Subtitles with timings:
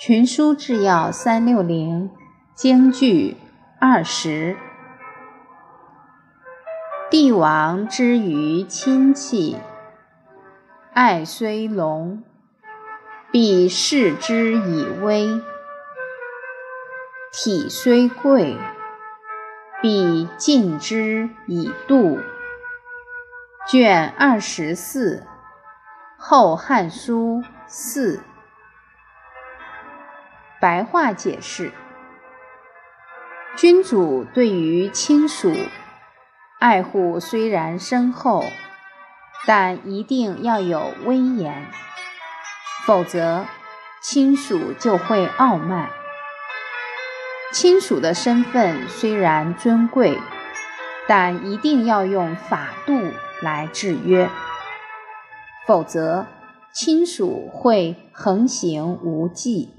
[0.00, 2.08] 群书治要三六零，
[2.54, 3.36] 京剧
[3.80, 4.56] 二十。
[7.10, 9.56] 帝王之于亲戚，
[10.94, 12.22] 爱虽隆，
[13.32, 15.42] 必视之以威；
[17.32, 18.56] 体虽贵，
[19.82, 22.20] 必敬之以度。
[23.66, 25.16] 卷二十四，
[26.16, 28.20] 《后汉书》四。
[30.60, 31.72] 白话解释：
[33.56, 35.54] 君主对于亲属
[36.58, 38.44] 爱护虽然深厚，
[39.46, 41.64] 但一定要有威严，
[42.84, 43.46] 否则
[44.02, 45.90] 亲属就会傲慢。
[47.52, 50.18] 亲属的身份虽然尊贵，
[51.06, 54.28] 但一定要用法度来制约，
[55.68, 56.26] 否则
[56.72, 59.77] 亲属会横行无忌。